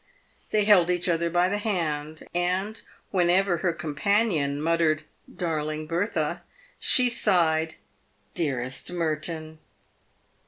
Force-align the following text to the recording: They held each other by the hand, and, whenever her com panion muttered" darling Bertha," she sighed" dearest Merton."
They 0.49 0.63
held 0.63 0.89
each 0.89 1.07
other 1.07 1.29
by 1.29 1.47
the 1.47 1.59
hand, 1.59 2.27
and, 2.33 2.81
whenever 3.11 3.57
her 3.57 3.71
com 3.71 3.93
panion 3.93 4.57
muttered" 4.57 5.03
darling 5.45 5.85
Bertha," 5.85 6.41
she 6.79 7.07
sighed" 7.07 7.75
dearest 8.41 8.89
Merton." 8.91 9.59